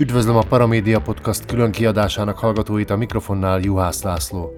Üdvözlöm 0.00 0.36
a 0.36 0.42
Paramédia 0.48 1.00
Podcast 1.00 1.46
külön 1.46 1.70
kiadásának 1.70 2.38
hallgatóit 2.38 2.90
a 2.90 2.96
mikrofonnál 2.96 3.60
Juhász 3.60 4.02
László. 4.02 4.52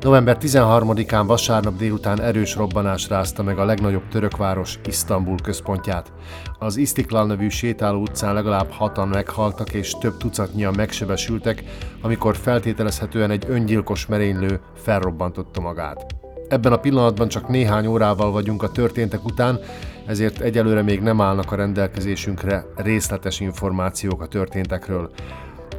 November 0.00 0.36
13-án 0.40 1.24
vasárnap 1.26 1.76
délután 1.76 2.20
erős 2.20 2.54
robbanás 2.54 3.08
rázta 3.08 3.42
meg 3.42 3.58
a 3.58 3.64
legnagyobb 3.64 4.08
török 4.08 4.36
város 4.36 4.78
Isztambul 4.84 5.36
központját. 5.42 6.12
Az 6.58 6.76
Istiklal 6.76 7.26
nevű 7.26 7.48
sétáló 7.48 8.00
utcán 8.00 8.34
legalább 8.34 8.70
hatan 8.70 9.08
meghaltak 9.08 9.72
és 9.72 9.92
több 10.00 10.16
tucatnyian 10.16 10.74
megsebesültek, 10.76 11.64
amikor 12.02 12.36
feltételezhetően 12.36 13.30
egy 13.30 13.44
öngyilkos 13.48 14.06
merénylő 14.06 14.60
felrobbantotta 14.74 15.60
magát. 15.60 16.06
Ebben 16.48 16.72
a 16.72 16.76
pillanatban 16.76 17.28
csak 17.28 17.48
néhány 17.48 17.86
órával 17.86 18.30
vagyunk 18.30 18.62
a 18.62 18.70
történtek 18.70 19.24
után, 19.24 19.58
ezért 20.08 20.40
egyelőre 20.40 20.82
még 20.82 21.00
nem 21.00 21.20
állnak 21.20 21.52
a 21.52 21.56
rendelkezésünkre 21.56 22.64
részletes 22.76 23.40
információk 23.40 24.22
a 24.22 24.26
történtekről. 24.26 25.10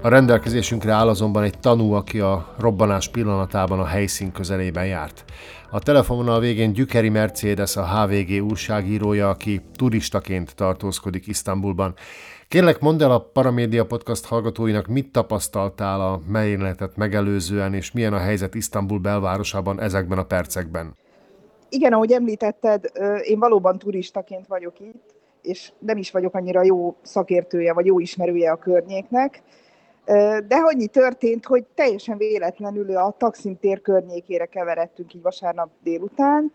A 0.01 0.07
rendelkezésünkre 0.07 0.91
áll 0.91 1.07
azonban 1.07 1.43
egy 1.43 1.59
tanú, 1.59 1.91
aki 1.91 2.19
a 2.19 2.55
robbanás 2.59 3.09
pillanatában 3.09 3.79
a 3.79 3.85
helyszín 3.85 4.31
közelében 4.31 4.85
járt. 4.85 5.23
A 5.69 5.79
telefononal 5.79 6.39
végén 6.39 6.73
Gyükeri 6.73 7.09
Mercedes, 7.09 7.75
a 7.75 7.85
HVG 7.85 8.43
újságírója, 8.43 9.29
aki 9.29 9.61
turistaként 9.75 10.55
tartózkodik 10.55 11.27
Isztambulban. 11.27 11.93
Kérlek, 12.47 12.79
mondd 12.79 13.03
el 13.03 13.11
a 13.11 13.19
Paramédia 13.19 13.85
Podcast 13.85 14.25
hallgatóinak, 14.25 14.87
mit 14.87 15.11
tapasztaltál 15.11 16.01
a 16.01 16.19
merényletet 16.27 16.95
megelőzően, 16.95 17.73
és 17.73 17.91
milyen 17.91 18.13
a 18.13 18.19
helyzet 18.19 18.55
Isztambul 18.55 18.99
belvárosában 18.99 19.81
ezekben 19.81 20.17
a 20.17 20.23
percekben? 20.23 20.95
Igen, 21.69 21.93
ahogy 21.93 22.11
említetted, 22.11 22.91
én 23.23 23.39
valóban 23.39 23.77
turistaként 23.77 24.47
vagyok 24.47 24.79
itt, 24.79 25.15
és 25.41 25.71
nem 25.79 25.97
is 25.97 26.11
vagyok 26.11 26.35
annyira 26.35 26.63
jó 26.63 26.95
szakértője, 27.01 27.73
vagy 27.73 27.85
jó 27.85 27.99
ismerője 27.99 28.51
a 28.51 28.55
környéknek, 28.55 29.41
de 30.47 30.55
annyi 30.55 30.87
történt, 30.87 31.45
hogy 31.45 31.63
teljesen 31.75 32.17
véletlenül 32.17 32.97
a 32.97 33.15
Taksim 33.17 33.59
tér 33.59 33.81
környékére 33.81 34.45
keveredtünk 34.45 35.13
így 35.13 35.21
vasárnap 35.21 35.69
délután, 35.83 36.53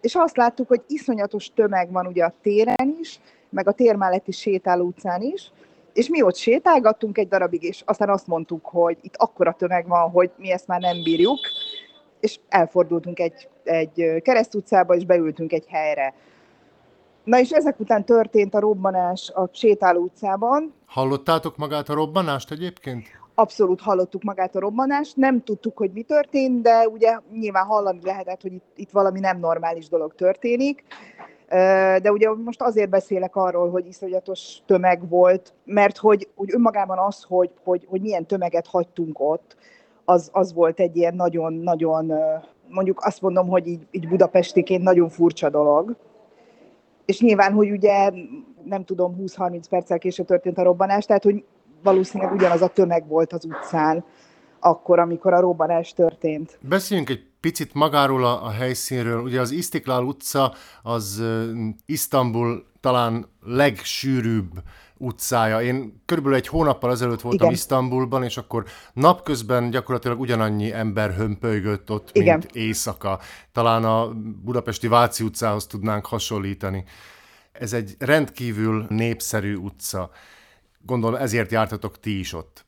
és 0.00 0.14
azt 0.14 0.36
láttuk, 0.36 0.68
hogy 0.68 0.82
iszonyatos 0.86 1.50
tömeg 1.54 1.92
van 1.92 2.06
ugye 2.06 2.24
a 2.24 2.34
téren 2.42 2.96
is, 3.00 3.20
meg 3.48 3.68
a 3.68 3.72
tér 3.72 3.94
melletti 3.94 4.32
sétáló 4.32 4.84
utcán 4.84 5.22
is, 5.22 5.52
és 5.92 6.08
mi 6.08 6.22
ott 6.22 6.36
sétálgattunk 6.36 7.18
egy 7.18 7.28
darabig, 7.28 7.62
és 7.62 7.82
aztán 7.84 8.08
azt 8.08 8.26
mondtuk, 8.26 8.66
hogy 8.66 8.98
itt 9.00 9.14
akkora 9.16 9.54
tömeg 9.58 9.88
van, 9.88 10.10
hogy 10.10 10.30
mi 10.36 10.50
ezt 10.50 10.66
már 10.66 10.80
nem 10.80 11.02
bírjuk, 11.02 11.38
és 12.24 12.38
elfordultunk 12.48 13.18
egy, 13.18 13.48
egy 13.64 14.22
keresztutcába, 14.22 14.94
és 14.94 15.04
beültünk 15.04 15.52
egy 15.52 15.66
helyre. 15.68 16.14
Na 17.24 17.38
és 17.38 17.50
ezek 17.50 17.80
után 17.80 18.04
történt 18.04 18.54
a 18.54 18.60
robbanás 18.60 19.30
a 19.34 19.48
sétáló 19.52 20.02
utcában. 20.02 20.74
Hallottátok 20.86 21.56
magát 21.56 21.88
a 21.88 21.94
robbanást 21.94 22.50
egyébként? 22.50 23.06
Abszolút 23.34 23.80
hallottuk 23.80 24.22
magát 24.22 24.56
a 24.56 24.60
robbanást, 24.60 25.16
nem 25.16 25.42
tudtuk, 25.42 25.76
hogy 25.76 25.90
mi 25.92 26.02
történt, 26.02 26.62
de 26.62 26.88
ugye 26.88 27.18
nyilván 27.32 27.64
hallani 27.64 28.00
lehetett, 28.02 28.42
hogy 28.42 28.52
itt, 28.52 28.72
itt 28.76 28.90
valami 28.90 29.20
nem 29.20 29.38
normális 29.38 29.88
dolog 29.88 30.14
történik. 30.14 30.84
De 32.02 32.12
ugye 32.12 32.34
most 32.34 32.62
azért 32.62 32.90
beszélek 32.90 33.36
arról, 33.36 33.70
hogy 33.70 33.86
iszonyatos 33.86 34.58
tömeg 34.66 35.08
volt, 35.08 35.52
mert 35.64 35.96
hogy, 35.96 36.28
hogy 36.34 36.54
önmagában 36.54 36.98
az, 36.98 37.22
hogy, 37.28 37.50
hogy, 37.64 37.86
hogy 37.88 38.00
milyen 38.00 38.26
tömeget 38.26 38.66
hagytunk 38.66 39.20
ott, 39.20 39.56
az, 40.04 40.28
az 40.32 40.52
volt 40.52 40.80
egy 40.80 40.96
ilyen 40.96 41.14
nagyon-nagyon, 41.14 42.12
mondjuk 42.68 43.00
azt 43.04 43.20
mondom, 43.20 43.48
hogy 43.48 43.66
így, 43.66 43.86
így 43.90 44.08
budapestiként 44.08 44.82
nagyon 44.82 45.08
furcsa 45.08 45.50
dolog. 45.50 45.96
És 47.04 47.20
nyilván, 47.20 47.52
hogy 47.52 47.70
ugye 47.70 48.10
nem 48.64 48.84
tudom, 48.84 49.16
20-30 49.20 49.62
perccel 49.70 49.98
később 49.98 50.26
történt 50.26 50.58
a 50.58 50.62
robbanás, 50.62 51.04
tehát 51.04 51.24
hogy 51.24 51.44
valószínűleg 51.82 52.32
ugyanaz 52.32 52.62
a 52.62 52.68
tömeg 52.68 53.08
volt 53.08 53.32
az 53.32 53.44
utcán 53.44 54.04
akkor, 54.60 54.98
amikor 54.98 55.32
a 55.32 55.40
robbanás 55.40 55.92
történt. 55.92 56.58
Beszéljünk 56.60 57.10
egy 57.10 57.26
picit 57.40 57.74
magáról 57.74 58.24
a, 58.24 58.44
a 58.44 58.50
helyszínről. 58.50 59.22
Ugye 59.22 59.40
az 59.40 59.50
Istiklal 59.50 60.04
utca 60.04 60.54
az 60.82 61.18
uh, 61.20 61.68
Isztambul 61.86 62.66
talán 62.80 63.26
legsűrűbb 63.42 64.50
utcája. 65.04 65.62
Én 65.62 66.02
körülbelül 66.04 66.38
egy 66.38 66.48
hónappal 66.48 66.90
ezelőtt 66.90 67.20
voltam 67.20 67.46
Igen. 67.46 67.52
Isztambulban, 67.52 68.22
és 68.22 68.36
akkor 68.36 68.64
napközben 68.92 69.70
gyakorlatilag 69.70 70.20
ugyanannyi 70.20 70.72
ember 70.72 71.14
hömpölygött 71.14 71.90
ott, 71.90 72.08
Igen. 72.12 72.38
mint 72.38 72.56
éjszaka. 72.56 73.18
Talán 73.52 73.84
a 73.84 74.08
budapesti 74.44 74.88
Váci 74.88 75.24
utcához 75.24 75.66
tudnánk 75.66 76.06
hasonlítani. 76.06 76.84
Ez 77.52 77.72
egy 77.72 77.94
rendkívül 77.98 78.86
népszerű 78.88 79.54
utca. 79.54 80.10
Gondolom 80.86 81.20
ezért 81.20 81.50
jártatok 81.50 82.00
ti 82.00 82.18
is 82.18 82.32
ott. 82.32 82.64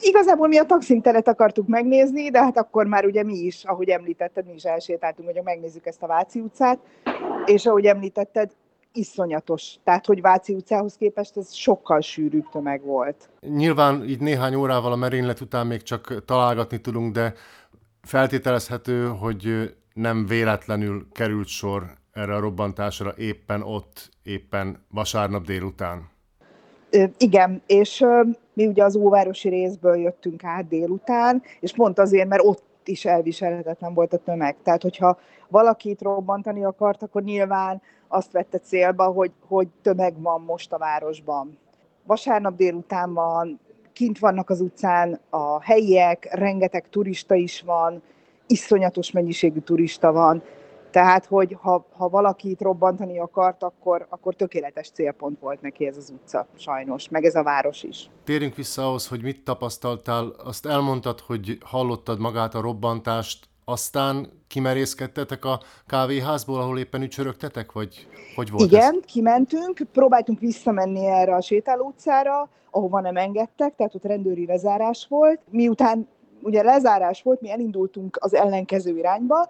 Igazából 0.00 0.48
mi 0.48 0.58
a 0.58 0.64
taxinteret 0.64 1.28
akartuk 1.28 1.68
megnézni, 1.68 2.30
de 2.30 2.42
hát 2.42 2.56
akkor 2.56 2.86
már 2.86 3.04
ugye 3.04 3.22
mi 3.22 3.34
is, 3.34 3.64
ahogy 3.64 3.88
említetted, 3.88 4.46
mi 4.46 4.52
is 4.52 4.62
elsétáltunk, 4.62 5.28
hogy 5.28 5.42
megnézzük 5.44 5.86
ezt 5.86 6.02
a 6.02 6.06
Váci 6.06 6.40
utcát, 6.40 6.78
és 7.44 7.66
ahogy 7.66 7.84
említetted, 7.84 8.50
iszonyatos. 8.92 9.74
Tehát, 9.84 10.06
hogy 10.06 10.20
Váci 10.20 10.54
utcához 10.54 10.96
képest 10.96 11.36
ez 11.36 11.54
sokkal 11.54 12.00
sűrűbb 12.00 12.48
tömeg 12.52 12.82
volt. 12.82 13.28
Nyilván 13.40 14.04
így 14.04 14.20
néhány 14.20 14.54
órával 14.54 14.92
a 14.92 14.96
merénylet 14.96 15.40
után 15.40 15.66
még 15.66 15.82
csak 15.82 16.24
találgatni 16.24 16.80
tudunk, 16.80 17.12
de 17.12 17.34
feltételezhető, 18.02 19.06
hogy 19.06 19.74
nem 19.94 20.26
véletlenül 20.26 21.06
került 21.12 21.46
sor 21.46 21.94
erre 22.12 22.34
a 22.34 22.40
robbantásra 22.40 23.14
éppen 23.16 23.62
ott, 23.62 24.08
éppen 24.22 24.84
vasárnap 24.90 25.44
délután. 25.44 26.10
Igen, 27.18 27.62
és 27.66 28.04
mi 28.52 28.66
ugye 28.66 28.84
az 28.84 28.96
óvárosi 28.96 29.48
részből 29.48 29.96
jöttünk 29.96 30.44
át 30.44 30.68
délután, 30.68 31.42
és 31.60 31.72
pont 31.72 31.98
azért, 31.98 32.28
mert 32.28 32.42
ott 32.44 32.62
is 32.88 33.04
elviselhetetlen 33.04 33.94
volt 33.94 34.12
a 34.12 34.16
tömeg. 34.16 34.56
Tehát, 34.62 34.82
hogyha 34.82 35.18
valakit 35.48 36.02
robbantani 36.02 36.64
akart, 36.64 37.02
akkor 37.02 37.22
nyilván 37.22 37.82
azt 38.08 38.32
vette 38.32 38.58
célba, 38.58 39.04
hogy, 39.04 39.30
hogy 39.48 39.68
tömeg 39.82 40.20
van 40.22 40.40
most 40.40 40.72
a 40.72 40.78
városban. 40.78 41.58
Vasárnap 42.06 42.56
délután 42.56 43.14
van, 43.14 43.60
kint 43.92 44.18
vannak 44.18 44.50
az 44.50 44.60
utcán 44.60 45.20
a 45.30 45.62
helyiek, 45.62 46.28
rengeteg 46.30 46.88
turista 46.88 47.34
is 47.34 47.60
van, 47.60 48.02
iszonyatos 48.46 49.10
mennyiségű 49.10 49.58
turista 49.58 50.12
van, 50.12 50.42
tehát, 50.92 51.26
hogy 51.26 51.56
ha, 51.60 51.86
ha 51.96 52.08
valaki 52.08 52.50
itt 52.50 52.60
robbantani 52.60 53.18
akart, 53.18 53.62
akkor, 53.62 54.06
akkor 54.08 54.34
tökéletes 54.34 54.90
célpont 54.90 55.40
volt 55.40 55.60
neki 55.60 55.86
ez 55.86 55.96
az 55.96 56.10
utca, 56.10 56.46
sajnos, 56.56 57.08
meg 57.08 57.24
ez 57.24 57.34
a 57.34 57.42
város 57.42 57.82
is. 57.82 58.10
Térjünk 58.24 58.54
vissza 58.54 58.86
ahhoz, 58.86 59.08
hogy 59.08 59.22
mit 59.22 59.44
tapasztaltál. 59.44 60.32
Azt 60.44 60.66
elmondtad, 60.66 61.20
hogy 61.20 61.58
hallottad 61.64 62.18
magát 62.18 62.54
a 62.54 62.60
robbantást, 62.60 63.48
aztán 63.64 64.26
kimerészkedtetek 64.48 65.44
a 65.44 65.60
kávéházból, 65.86 66.60
ahol 66.60 66.78
éppen 66.78 67.02
ücsörögtetek, 67.02 67.72
vagy 67.72 68.08
hogy 68.36 68.50
volt 68.50 68.70
Igen, 68.70 68.94
ez? 68.94 69.12
kimentünk, 69.12 69.80
próbáltunk 69.92 70.40
visszamenni 70.40 71.06
erre 71.06 71.34
a 71.34 71.40
sétáló 71.40 71.86
utcára, 71.86 72.48
ahova 72.70 73.00
nem 73.00 73.16
engedtek, 73.16 73.74
tehát 73.76 73.94
ott 73.94 74.04
rendőri 74.04 74.46
lezárás 74.46 75.06
volt. 75.08 75.40
Miután 75.50 76.08
ugye 76.42 76.62
lezárás 76.62 77.22
volt, 77.22 77.40
mi 77.40 77.50
elindultunk 77.50 78.16
az 78.20 78.34
ellenkező 78.34 78.96
irányba, 78.96 79.48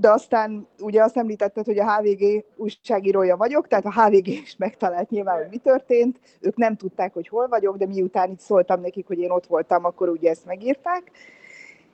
de 0.00 0.10
aztán 0.10 0.66
ugye 0.78 1.02
azt 1.02 1.16
említetted, 1.16 1.64
hogy 1.64 1.78
a 1.78 1.92
HVG 1.92 2.44
újságírója 2.56 3.36
vagyok, 3.36 3.68
tehát 3.68 3.84
a 3.84 4.02
HVG 4.02 4.26
is 4.26 4.56
megtalált 4.58 5.10
nyilván, 5.10 5.36
hogy 5.36 5.50
mi 5.50 5.56
történt. 5.56 6.18
Ők 6.40 6.56
nem 6.56 6.76
tudták, 6.76 7.12
hogy 7.12 7.28
hol 7.28 7.48
vagyok, 7.48 7.76
de 7.76 7.86
miután 7.86 8.30
itt 8.30 8.40
szóltam 8.40 8.80
nekik, 8.80 9.06
hogy 9.06 9.18
én 9.18 9.30
ott 9.30 9.46
voltam, 9.46 9.84
akkor 9.84 10.08
ugye 10.08 10.30
ezt 10.30 10.46
megírták, 10.46 11.10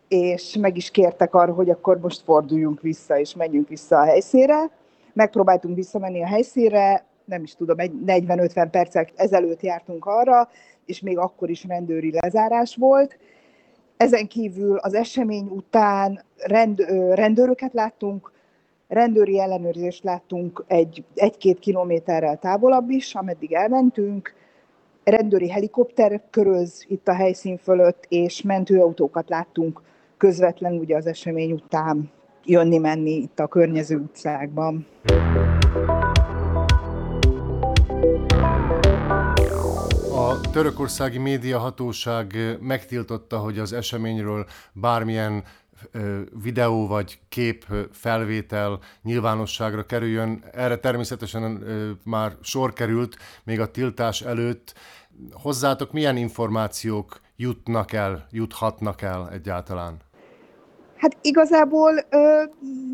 és 0.09 0.57
meg 0.61 0.77
is 0.77 0.91
kértek 0.91 1.35
arra, 1.35 1.53
hogy 1.53 1.71
akkor 1.71 1.99
most 1.99 2.23
forduljunk 2.23 2.81
vissza, 2.81 3.19
és 3.19 3.35
menjünk 3.35 3.69
vissza 3.69 3.99
a 3.99 4.05
helyszínre. 4.05 4.71
Megpróbáltunk 5.13 5.77
visszamenni 5.77 6.23
a 6.23 6.27
helyszínre, 6.27 7.05
nem 7.25 7.43
is 7.43 7.55
tudom, 7.55 7.77
40-50 8.07 8.69
percek 8.71 9.13
ezelőtt 9.15 9.61
jártunk 9.61 10.05
arra, 10.05 10.49
és 10.85 11.01
még 11.01 11.19
akkor 11.19 11.51
is 11.51 11.65
rendőri 11.65 12.13
lezárás 12.21 12.77
volt, 12.77 13.19
ezen 13.97 14.27
kívül 14.27 14.77
az 14.77 14.95
esemény 14.95 15.47
után 15.51 16.25
rend, 16.37 16.81
rendőröket 17.15 17.73
láttunk, 17.73 18.33
rendőri 18.89 19.41
ellenőrzést 19.41 20.05
láttunk 20.05 20.65
egy, 20.67 21.05
egy-két 21.15 21.59
kilométerrel 21.59 22.39
távolabb 22.39 22.91
is, 22.91 23.15
ameddig 23.15 23.53
elmentünk, 23.53 24.35
rendőri 25.05 25.51
helikopter 25.51 26.23
köröz 26.31 26.85
itt 26.89 27.09
a 27.09 27.15
helyszín 27.15 27.57
fölött, 27.57 28.05
és 28.09 28.43
mentőautókat 28.43 29.29
láttunk 29.29 29.83
közvetlenül 30.17 30.79
ugye 30.79 30.97
az 30.97 31.07
esemény 31.07 31.53
után 31.53 32.11
jönni-menni 32.45 33.11
itt 33.11 33.41
a 33.41 33.47
környező 33.47 33.97
utcákban. 33.97 34.87
Törökországi 40.41 41.19
médiahatóság 41.19 42.57
megtiltotta, 42.61 43.39
hogy 43.39 43.59
az 43.59 43.73
eseményről 43.73 44.47
bármilyen 44.73 45.45
videó 46.43 46.87
vagy 46.87 47.19
kép 47.29 47.67
felvétel 47.93 48.79
nyilvánosságra 49.03 49.87
kerüljön. 49.87 50.45
Erre 50.53 50.77
természetesen 50.77 51.67
már 52.05 52.37
sor 52.41 52.73
került 52.73 53.17
még 53.45 53.61
a 53.61 53.71
tiltás 53.71 54.23
előtt. 54.23 54.75
hozzátok 55.33 55.93
milyen 55.93 56.17
információk 56.17 57.21
jutnak 57.37 57.93
el, 57.93 58.27
juthatnak 58.31 59.03
el 59.03 59.31
egyáltalán? 59.31 60.06
Hát 61.07 61.17
igazából 61.21 62.05
ö, 62.11 62.43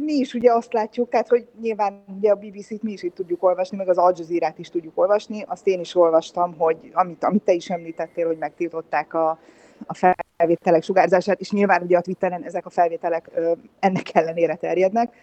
mi 0.04 0.12
is 0.12 0.34
ugye 0.34 0.52
azt 0.52 0.72
látjuk, 0.72 1.08
tehát 1.08 1.28
hogy 1.28 1.46
nyilván 1.60 2.04
ugye 2.16 2.30
a 2.30 2.34
BBC-t 2.34 2.82
mi 2.82 2.92
is 2.92 3.02
itt 3.02 3.14
tudjuk 3.14 3.42
olvasni, 3.42 3.76
meg 3.76 3.88
az 3.88 3.98
Al 3.98 4.12
Jazeera-t 4.16 4.58
is 4.58 4.68
tudjuk 4.68 4.98
olvasni. 4.98 5.44
Azt 5.48 5.66
én 5.66 5.80
is 5.80 5.94
olvastam, 5.94 6.54
hogy 6.58 6.76
amit, 6.92 7.24
amit 7.24 7.42
te 7.42 7.52
is 7.52 7.70
említettél, 7.70 8.26
hogy 8.26 8.38
megtiltották 8.38 9.14
a, 9.14 9.38
a 9.86 10.14
felvételek 10.36 10.82
sugárzását, 10.82 11.40
és 11.40 11.50
nyilván 11.50 11.82
ugye 11.82 11.96
a 11.96 12.00
Twitteren 12.00 12.42
ezek 12.42 12.66
a 12.66 12.70
felvételek 12.70 13.30
ö, 13.34 13.52
ennek 13.80 14.14
ellenére 14.14 14.54
terjednek. 14.54 15.14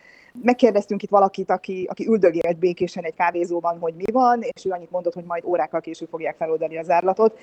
Megkérdeztünk 0.42 1.04
itt 1.04 1.10
valakit, 1.10 1.50
aki, 1.50 1.88
aki 1.90 2.08
üldögélt 2.08 2.58
békésen 2.58 3.04
egy 3.04 3.16
kávézóban, 3.16 3.80
hogy 3.80 3.94
mi 3.96 4.12
van, 4.12 4.42
és 4.42 4.66
ő 4.66 4.70
annyit 4.70 4.92
mondott, 4.92 5.14
hogy 5.14 5.26
majd 5.26 5.44
órákkal 5.46 5.82
később 5.82 6.10
fogják 6.10 6.36
feloldani 6.36 6.78
az 6.78 6.90
árlatot. 6.90 7.40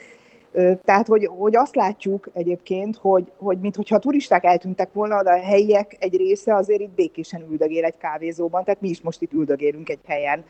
Tehát, 0.85 1.06
hogy, 1.06 1.26
hogy 1.26 1.56
azt 1.56 1.75
látjuk 1.75 2.29
egyébként, 2.32 2.97
hogy, 2.97 3.32
hogy 3.37 3.58
mintha 3.61 3.94
a 3.94 3.99
turisták 3.99 4.44
eltűntek 4.44 4.93
volna, 4.93 5.23
de 5.23 5.31
a 5.31 5.41
helyiek 5.41 5.97
egy 6.00 6.17
része 6.17 6.55
azért 6.55 6.81
itt 6.81 6.94
békésen 6.94 7.44
üldögél 7.50 7.85
egy 7.85 7.97
kávézóban, 7.99 8.64
tehát 8.64 8.81
mi 8.81 8.88
is 8.88 9.00
most 9.00 9.23
itt 9.23 9.32
üldögélünk 9.32 9.88
egy 9.88 10.00
helyen, 10.06 10.44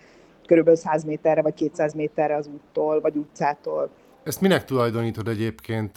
körülbelül 0.47 0.79
100 0.79 1.05
méterre 1.05 1.43
vagy 1.43 1.55
200 1.55 1.95
méterre 1.95 2.37
az 2.37 2.47
úttól 2.55 3.01
vagy 3.01 3.17
utcától. 3.17 3.91
Ezt 4.27 4.41
minek 4.41 4.65
tulajdonítod 4.65 5.29
egyébként? 5.29 5.97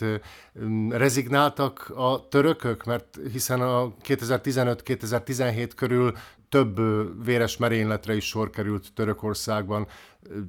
Rezignáltak 0.89 1.91
a 1.95 2.27
törökök? 2.27 2.83
Mert 2.83 3.19
hiszen 3.31 3.61
a 3.61 3.93
2015-2017 4.07 5.69
körül 5.75 6.13
több 6.49 6.79
véres 7.25 7.57
merényletre 7.57 8.15
is 8.15 8.27
sor 8.27 8.49
került 8.49 8.93
Törökországban. 8.95 9.87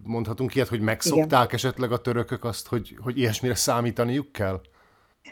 Mondhatunk 0.05 0.55
ilyet, 0.55 0.69
hogy 0.69 0.81
megszokták 0.81 1.45
Igen. 1.45 1.55
esetleg 1.55 1.93
a 1.93 2.01
törökök 2.01 2.45
azt, 2.45 2.69
hogy, 2.69 2.97
hogy 3.03 3.19
ilyesmire 3.19 3.55
számítaniuk 3.55 4.33
kell? 4.33 4.61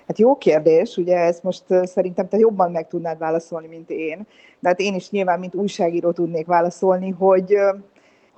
Hát 0.06 0.18
jó 0.18 0.36
kérdés, 0.36 0.96
ugye 0.96 1.16
ezt 1.16 1.42
most 1.42 1.64
szerintem 1.82 2.28
te 2.28 2.38
jobban 2.38 2.70
meg 2.70 2.88
tudnád 2.88 3.18
válaszolni, 3.18 3.66
mint 3.66 3.90
én. 3.90 4.26
De 4.60 4.68
hát 4.68 4.80
én 4.80 4.94
is 4.94 5.10
nyilván, 5.10 5.38
mint 5.38 5.54
újságíró 5.54 6.12
tudnék 6.12 6.46
válaszolni, 6.46 7.10
hogy, 7.10 7.56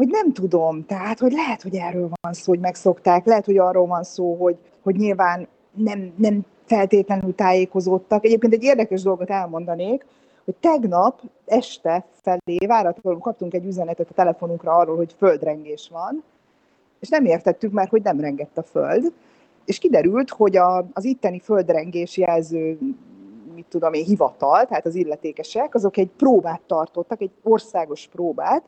hogy 0.01 0.09
nem 0.09 0.33
tudom. 0.33 0.87
Tehát, 0.87 1.19
hogy 1.19 1.33
lehet, 1.33 1.63
hogy 1.63 1.75
erről 1.75 2.11
van 2.21 2.33
szó, 2.33 2.53
hogy 2.53 2.61
megszokták, 2.61 3.27
lehet, 3.27 3.45
hogy 3.45 3.59
arról 3.59 3.87
van 3.87 4.03
szó, 4.03 4.35
hogy, 4.35 4.57
hogy 4.83 4.97
nyilván 4.97 5.49
nem, 5.75 6.13
nem 6.17 6.41
feltétlenül 6.65 7.35
tájékozódtak. 7.35 8.25
Egyébként 8.25 8.53
egy 8.53 8.63
érdekes 8.63 9.03
dolgot 9.03 9.31
elmondanék, 9.31 10.07
hogy 10.45 10.55
tegnap 10.61 11.21
este 11.47 12.05
felé 12.23 12.67
váratlanul 12.67 13.21
kaptunk 13.21 13.55
egy 13.55 13.65
üzenetet 13.65 14.11
a 14.11 14.15
telefonunkra 14.15 14.77
arról, 14.77 14.97
hogy 14.97 15.15
földrengés 15.19 15.89
van, 15.93 16.23
és 17.01 17.09
nem 17.09 17.25
értettük 17.25 17.73
már, 17.73 17.89
hogy 17.89 18.03
nem 18.03 18.21
rengett 18.21 18.59
a 18.59 18.63
föld, 18.63 19.13
és 19.65 19.79
kiderült, 19.79 20.31
hogy 20.31 20.57
a, 20.57 20.87
az 20.93 21.05
itteni 21.05 21.39
földrengés 21.39 22.17
jelző 22.17 22.79
mit 23.55 23.67
tudom 23.69 23.93
én, 23.93 24.05
hivatal, 24.05 24.67
tehát 24.67 24.87
az 24.87 24.95
illetékesek, 24.95 25.75
azok 25.75 25.97
egy 25.97 26.11
próbát 26.17 26.61
tartottak, 26.67 27.21
egy 27.21 27.31
országos 27.43 28.09
próbát, 28.13 28.63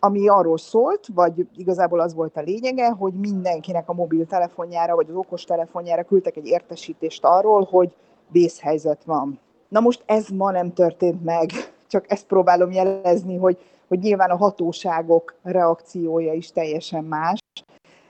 ami 0.00 0.28
arról 0.28 0.58
szólt, 0.58 1.06
vagy 1.14 1.46
igazából 1.56 2.00
az 2.00 2.14
volt 2.14 2.36
a 2.36 2.40
lényege, 2.40 2.90
hogy 2.90 3.12
mindenkinek 3.12 3.88
a 3.88 3.92
mobiltelefonjára, 3.92 4.94
vagy 4.94 5.06
az 5.08 5.16
okostelefonjára 5.16 6.02
küldtek 6.02 6.36
egy 6.36 6.46
értesítést 6.46 7.24
arról, 7.24 7.68
hogy 7.70 7.94
vészhelyzet 8.28 9.04
van. 9.04 9.38
Na 9.68 9.80
most 9.80 10.02
ez 10.06 10.28
ma 10.28 10.50
nem 10.50 10.72
történt 10.72 11.24
meg, 11.24 11.50
csak 11.86 12.10
ezt 12.10 12.26
próbálom 12.26 12.70
jelezni, 12.70 13.36
hogy, 13.36 13.58
hogy 13.88 13.98
nyilván 13.98 14.30
a 14.30 14.36
hatóságok 14.36 15.34
reakciója 15.42 16.32
is 16.32 16.52
teljesen 16.52 17.04
más. 17.04 17.38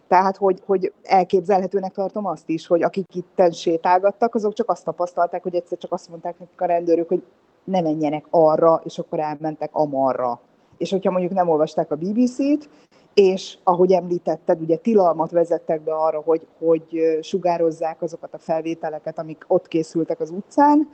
Tehát, 0.08 0.36
hogy, 0.36 0.62
hogy 0.66 0.92
elképzelhetőnek 1.02 1.92
tartom 1.92 2.26
azt 2.26 2.48
is, 2.48 2.66
hogy 2.66 2.82
akik 2.82 3.14
itt 3.14 3.52
sétálgattak, 3.52 4.34
azok 4.34 4.52
csak 4.52 4.70
azt 4.70 4.84
tapasztalták, 4.84 5.42
hogy 5.42 5.54
egyszer 5.54 5.78
csak 5.78 5.92
azt 5.92 6.08
mondták 6.08 6.38
nekik 6.38 6.60
a 6.60 6.66
rendőrök, 6.66 7.08
hogy 7.08 7.22
ne 7.64 7.80
menjenek 7.80 8.26
arra, 8.30 8.80
és 8.84 8.98
akkor 8.98 9.20
elmentek 9.20 9.70
amarra. 9.72 10.40
És 10.78 10.90
hogyha 10.90 11.11
mondjuk 11.11 11.32
nem 11.32 11.49
olvasták 11.49 11.90
a 11.90 11.96
BBC-t, 11.96 12.69
és 13.14 13.58
ahogy 13.62 13.93
említetted, 13.93 14.61
ugye 14.61 14.76
tilalmat 14.76 15.31
vezettek 15.31 15.81
be 15.81 15.94
arra, 15.94 16.20
hogy, 16.20 16.46
hogy 16.58 17.19
sugározzák 17.23 18.02
azokat 18.02 18.34
a 18.34 18.38
felvételeket, 18.38 19.19
amik 19.19 19.44
ott 19.46 19.69
készültek 19.69 20.20
az 20.20 20.31
utcán, 20.31 20.88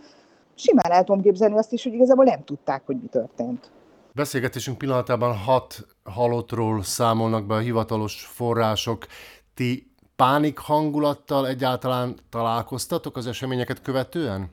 simán 0.55 0.93
el 0.93 1.05
tudom 1.05 1.23
képzelni 1.23 1.56
azt 1.56 1.73
is, 1.73 1.82
hogy 1.82 1.93
igazából 1.93 2.25
nem 2.25 2.44
tudták, 2.44 2.82
hogy 2.87 2.96
mi 3.00 3.06
történt. 3.06 3.70
Beszélgetésünk 4.14 4.79
pillanatában 4.79 5.37
hat 5.37 5.87
halottról 6.05 6.82
számolnak 6.82 7.46
be 7.46 7.55
a 7.55 7.58
hivatalos 7.58 8.26
források. 8.26 9.06
Ti 9.55 9.93
pánik 10.17 10.58
hangulattal 10.58 11.49
egyáltalán 11.49 12.14
találkoztatok 12.31 13.17
az 13.17 13.26
eseményeket 13.26 13.82
követően? 13.82 14.50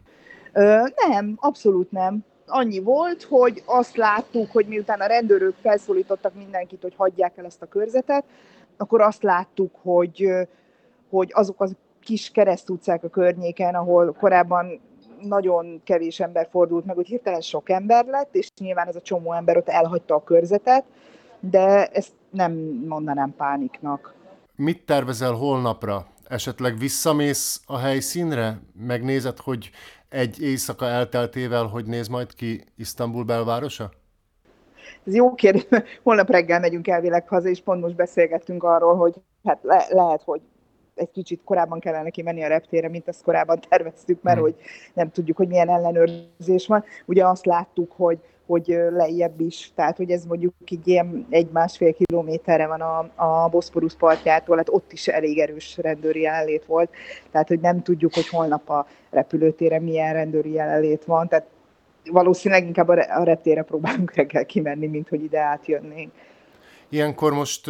Ö, 0.53 0.81
nem, 1.07 1.37
abszolút 1.39 1.91
nem. 1.91 2.25
Annyi 2.49 2.79
volt, 2.79 3.23
hogy 3.23 3.63
azt 3.65 3.95
láttuk, 3.95 4.51
hogy 4.51 4.65
miután 4.65 4.99
a 4.99 5.05
rendőrök 5.05 5.55
felszólítottak 5.61 6.33
mindenkit, 6.33 6.81
hogy 6.81 6.93
hagyják 6.97 7.37
el 7.37 7.45
ezt 7.45 7.61
a 7.61 7.65
körzetet, 7.65 8.23
akkor 8.77 9.01
azt 9.01 9.23
láttuk, 9.23 9.75
hogy, 9.81 10.29
hogy 11.09 11.29
azok 11.33 11.61
az 11.61 11.75
kis 11.99 12.29
keresztutcák 12.31 13.03
a 13.03 13.09
környéken, 13.09 13.75
ahol 13.75 14.15
korábban 14.19 14.79
nagyon 15.21 15.81
kevés 15.83 16.19
ember 16.19 16.47
fordult 16.51 16.85
meg, 16.85 16.95
hogy 16.95 17.07
hirtelen 17.07 17.41
sok 17.41 17.69
ember 17.69 18.05
lett, 18.05 18.35
és 18.35 18.51
nyilván 18.59 18.87
ez 18.87 18.95
a 18.95 19.01
csomó 19.01 19.33
ember 19.33 19.57
ott 19.57 19.69
elhagyta 19.69 20.15
a 20.15 20.23
körzetet, 20.23 20.83
de 21.39 21.85
ezt 21.87 22.11
nem 22.29 22.53
mondanám 22.87 23.33
pániknak. 23.37 24.13
Mit 24.55 24.85
tervezel 24.85 25.33
holnapra? 25.33 26.05
Esetleg 26.27 26.77
visszamész 26.77 27.61
a 27.65 27.77
helyszínre? 27.77 28.59
Megnézed, 28.73 29.37
hogy 29.37 29.69
egy 30.09 30.41
éjszaka 30.41 30.85
elteltével, 30.85 31.65
hogy 31.65 31.85
néz 31.85 32.07
majd 32.07 32.33
ki 32.35 32.63
Isztambul 32.75 33.23
belvárosa? 33.23 33.91
Ez 35.05 35.15
jó 35.15 35.33
kérdés. 35.35 35.67
Holnap 36.03 36.29
reggel 36.29 36.59
megyünk 36.59 36.87
elvileg 36.87 37.27
haza, 37.27 37.47
és 37.47 37.61
pont 37.61 37.81
most 37.81 37.95
beszélgettünk 37.95 38.63
arról, 38.63 38.95
hogy 38.95 39.13
hát 39.43 39.59
le- 39.61 39.87
lehet, 39.89 40.21
hogy 40.23 40.41
egy 40.95 41.11
kicsit 41.11 41.41
korábban 41.43 41.79
kellene 41.79 42.09
kimenni 42.09 42.43
a 42.43 42.47
reptére, 42.47 42.89
mint 42.89 43.07
azt 43.07 43.23
korábban 43.23 43.59
terveztük, 43.69 44.21
mert 44.21 44.37
hmm. 44.37 44.45
hogy 44.45 44.55
nem 44.93 45.11
tudjuk, 45.11 45.37
hogy 45.37 45.47
milyen 45.47 45.69
ellenőrzés 45.69 46.67
van. 46.67 46.83
Ugye 47.05 47.27
azt 47.27 47.45
láttuk, 47.45 47.91
hogy 47.95 48.19
hogy 48.49 48.77
lejjebb 48.91 49.41
is, 49.41 49.71
tehát 49.75 49.97
hogy 49.97 50.11
ez 50.11 50.25
mondjuk 50.25 50.53
így 50.67 50.87
ilyen 50.87 51.27
egy-másfél 51.29 51.93
kilométerre 51.93 52.67
van 52.67 52.81
a, 52.81 52.97
a 53.15 53.49
Boszporusz 53.49 53.95
partjától, 53.95 54.57
hát 54.57 54.69
ott 54.69 54.91
is 54.91 55.07
elég 55.07 55.39
erős 55.39 55.77
rendőri 55.77 56.21
jelenlét 56.21 56.65
volt, 56.65 56.89
tehát 57.31 57.47
hogy 57.47 57.59
nem 57.59 57.81
tudjuk, 57.81 58.13
hogy 58.13 58.27
holnap 58.27 58.69
a 58.69 58.87
repülőtére 59.09 59.79
milyen 59.79 60.13
rendőri 60.13 60.51
jelenlét 60.51 61.05
van, 61.05 61.27
tehát 61.27 61.45
valószínűleg 62.11 62.65
inkább 62.65 62.87
a 62.87 63.23
reptére 63.23 63.61
próbálunk 63.61 64.13
reggel 64.13 64.45
kimenni, 64.45 64.87
mint 64.87 65.09
hogy 65.09 65.23
ide 65.23 65.39
átjönnénk. 65.39 66.11
Ilyenkor 66.89 67.33
most 67.33 67.69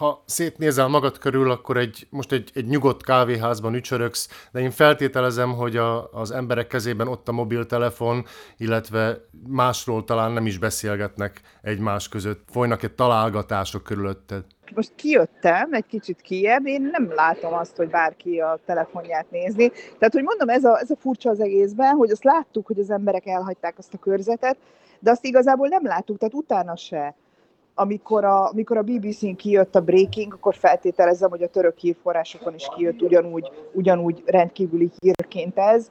ha 0.00 0.22
szétnézel 0.26 0.88
magad 0.88 1.18
körül, 1.18 1.50
akkor 1.50 1.76
egy, 1.76 2.06
most 2.10 2.32
egy, 2.32 2.50
egy 2.54 2.66
nyugodt 2.66 3.02
kávéházban 3.02 3.74
ücsöröksz, 3.74 4.48
de 4.52 4.60
én 4.60 4.70
feltételezem, 4.70 5.52
hogy 5.52 5.76
a, 5.76 6.10
az 6.12 6.30
emberek 6.30 6.66
kezében 6.66 7.08
ott 7.08 7.28
a 7.28 7.32
mobiltelefon, 7.32 8.24
illetve 8.56 9.16
másról 9.48 10.04
talán 10.04 10.32
nem 10.32 10.46
is 10.46 10.58
beszélgetnek 10.58 11.40
egymás 11.62 12.08
között. 12.08 12.48
Folynak 12.50 12.82
egy 12.82 12.92
találgatások 12.92 13.82
körülötted. 13.82 14.44
Most 14.74 14.92
kijöttem 14.94 15.72
egy 15.72 15.86
kicsit 15.86 16.20
kiebb, 16.20 16.66
én 16.66 16.88
nem 16.92 17.12
látom 17.14 17.54
azt, 17.54 17.76
hogy 17.76 17.88
bárki 17.88 18.38
a 18.38 18.58
telefonját 18.66 19.30
nézni. 19.30 19.68
Tehát, 19.70 20.12
hogy 20.12 20.22
mondom, 20.22 20.48
ez 20.48 20.64
a, 20.64 20.78
ez 20.78 20.90
a 20.90 20.96
furcsa 20.96 21.30
az 21.30 21.40
egészben, 21.40 21.94
hogy 21.94 22.10
azt 22.10 22.24
láttuk, 22.24 22.66
hogy 22.66 22.78
az 22.78 22.90
emberek 22.90 23.26
elhagyták 23.26 23.78
azt 23.78 23.94
a 23.94 23.98
körzetet, 23.98 24.56
de 24.98 25.10
azt 25.10 25.24
igazából 25.24 25.68
nem 25.68 25.84
láttuk, 25.84 26.18
tehát 26.18 26.34
utána 26.34 26.76
se 26.76 27.14
amikor 27.74 28.24
a, 28.24 28.48
amikor 28.48 28.76
a 28.76 28.82
BBC-n 28.82 29.34
kijött 29.34 29.74
a 29.74 29.80
breaking, 29.80 30.34
akkor 30.34 30.54
feltételezem, 30.54 31.30
hogy 31.30 31.42
a 31.42 31.48
török 31.48 31.78
hírforrásokon 31.78 32.54
is 32.54 32.68
kijött 32.76 33.02
ugyanúgy, 33.02 33.50
ugyanúgy 33.72 34.22
rendkívüli 34.26 34.90
hírként 34.98 35.58
ez. 35.58 35.90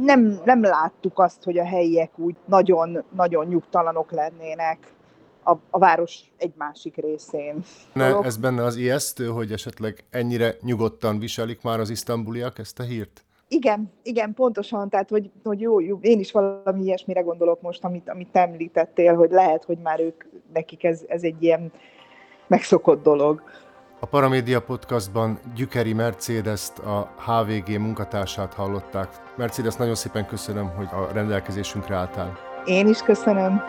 Nem, 0.00 0.40
nem 0.44 0.62
láttuk 0.62 1.18
azt, 1.18 1.44
hogy 1.44 1.58
a 1.58 1.64
helyiek 1.64 2.18
úgy 2.18 2.36
nagyon, 2.44 3.04
nagyon 3.14 3.46
nyugtalanok 3.46 4.10
lennének 4.10 4.92
a, 5.42 5.52
a 5.70 5.78
város 5.78 6.32
egy 6.36 6.52
másik 6.56 6.96
részén. 6.96 7.64
Ne, 7.92 8.18
ez 8.18 8.36
benne 8.36 8.62
az 8.64 8.76
ijesztő, 8.76 9.26
hogy 9.26 9.52
esetleg 9.52 10.04
ennyire 10.10 10.54
nyugodtan 10.62 11.18
viselik 11.18 11.62
már 11.62 11.80
az 11.80 11.90
isztambuliak 11.90 12.58
ezt 12.58 12.78
a 12.78 12.82
hírt? 12.82 13.22
Igen, 13.48 13.92
igen, 14.02 14.34
pontosan, 14.34 14.88
tehát 14.88 15.08
hogy, 15.10 15.30
hogy 15.44 15.60
jó, 15.60 15.80
jó, 15.80 15.98
én 16.00 16.18
is 16.18 16.32
valami 16.32 16.82
ilyesmire 16.82 17.20
gondolok 17.20 17.60
most, 17.60 17.84
amit, 17.84 18.08
amit 18.08 18.36
említettél, 18.36 19.14
hogy 19.14 19.30
lehet, 19.30 19.64
hogy 19.64 19.78
már 19.78 20.00
ők, 20.00 20.24
nekik 20.52 20.84
ez, 20.84 21.00
ez 21.08 21.22
egy 21.22 21.42
ilyen 21.42 21.72
megszokott 22.46 23.02
dolog. 23.02 23.42
A 24.00 24.06
Paramédia 24.06 24.60
Podcastban 24.60 25.38
Gyükeri 25.54 25.92
Mercedes-t, 25.92 26.78
a 26.78 27.10
HVG 27.26 27.78
munkatársát 27.78 28.54
hallották. 28.54 29.08
Mercedes, 29.36 29.74
nagyon 29.74 29.94
szépen 29.94 30.26
köszönöm, 30.26 30.68
hogy 30.68 30.88
a 30.92 31.12
rendelkezésünkre 31.12 31.94
álltál. 31.94 32.38
Én 32.64 32.88
is 32.88 33.02
köszönöm. 33.02 33.62